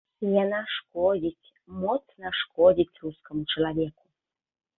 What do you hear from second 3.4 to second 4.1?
чалавеку.